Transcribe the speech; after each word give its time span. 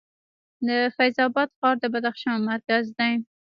د 0.67 0.69
فیض 0.95 1.17
اباد 1.25 1.49
ښار 1.57 1.75
د 1.81 1.83
بدخشان 1.93 2.37
مرکز 2.49 2.85
دی 2.97 3.13